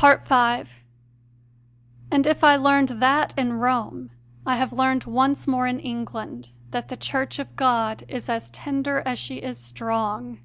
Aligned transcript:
5. 0.00 0.84
And 2.10 2.26
if 2.26 2.42
I 2.42 2.56
learned 2.56 2.88
that 2.98 3.34
in 3.36 3.52
Rome, 3.52 4.08
I 4.46 4.56
have 4.56 4.72
learned 4.72 5.04
once 5.04 5.46
more 5.46 5.66
in 5.66 5.80
England 5.80 6.50
that 6.70 6.88
the 6.88 6.96
Church 6.96 7.38
of 7.38 7.54
God 7.56 8.02
is 8.08 8.30
as 8.30 8.48
tender 8.52 9.02
as 9.04 9.18
she 9.18 9.36
is 9.36 9.58
strong. 9.58 10.38